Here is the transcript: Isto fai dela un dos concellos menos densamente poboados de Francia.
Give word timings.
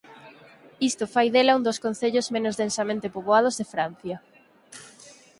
Isto 0.89 1.03
fai 1.13 1.27
dela 1.33 1.57
un 1.59 1.63
dos 1.67 1.81
concellos 1.85 2.27
menos 2.35 2.55
densamente 2.63 3.11
poboados 3.15 3.57
de 3.59 3.69
Francia. 3.73 4.17